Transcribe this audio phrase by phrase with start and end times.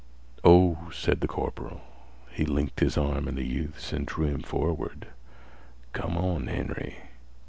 [0.43, 1.81] "Oh," said the corporal.
[2.31, 5.09] He linked his arm in the youth's and drew him forward.
[5.93, 6.95] "Come on, Henry.